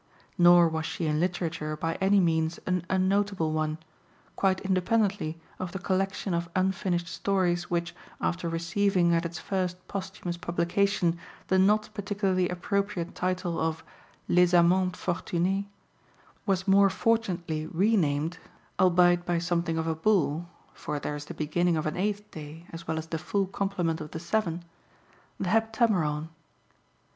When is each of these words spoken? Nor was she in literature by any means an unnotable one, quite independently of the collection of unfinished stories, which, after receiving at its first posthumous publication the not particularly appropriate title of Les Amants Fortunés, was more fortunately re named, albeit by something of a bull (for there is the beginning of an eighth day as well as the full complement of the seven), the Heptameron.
Nor 0.35 0.67
was 0.67 0.87
she 0.87 1.05
in 1.05 1.19
literature 1.19 1.77
by 1.77 1.93
any 2.01 2.19
means 2.19 2.57
an 2.65 2.83
unnotable 2.89 3.51
one, 3.51 3.77
quite 4.35 4.59
independently 4.61 5.39
of 5.59 5.73
the 5.73 5.77
collection 5.77 6.33
of 6.33 6.49
unfinished 6.55 7.07
stories, 7.07 7.69
which, 7.69 7.93
after 8.19 8.49
receiving 8.49 9.13
at 9.13 9.27
its 9.27 9.37
first 9.37 9.77
posthumous 9.87 10.37
publication 10.37 11.19
the 11.49 11.59
not 11.59 11.89
particularly 11.93 12.49
appropriate 12.49 13.13
title 13.13 13.59
of 13.59 13.83
Les 14.27 14.55
Amants 14.55 14.97
Fortunés, 14.99 15.65
was 16.47 16.67
more 16.67 16.89
fortunately 16.89 17.67
re 17.67 17.95
named, 17.95 18.39
albeit 18.79 19.23
by 19.23 19.37
something 19.37 19.77
of 19.77 19.85
a 19.85 19.93
bull 19.93 20.49
(for 20.73 20.99
there 20.99 21.15
is 21.15 21.25
the 21.25 21.35
beginning 21.35 21.77
of 21.77 21.85
an 21.85 21.95
eighth 21.95 22.31
day 22.31 22.65
as 22.71 22.87
well 22.87 22.97
as 22.97 23.05
the 23.05 23.19
full 23.19 23.45
complement 23.45 24.01
of 24.01 24.09
the 24.09 24.19
seven), 24.19 24.65
the 25.39 25.49
Heptameron. 25.49 26.29